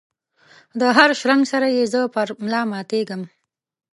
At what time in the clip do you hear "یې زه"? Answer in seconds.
1.75-1.99